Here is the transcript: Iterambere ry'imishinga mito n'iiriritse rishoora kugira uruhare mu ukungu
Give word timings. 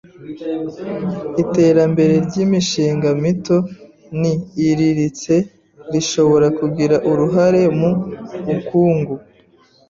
Iterambere 1.43 2.13
ry'imishinga 2.25 3.09
mito 3.23 3.57
n'iiriritse 4.19 5.35
rishoora 5.91 6.47
kugira 6.59 6.95
uruhare 7.09 7.61
mu 7.79 7.91
ukungu 8.55 9.13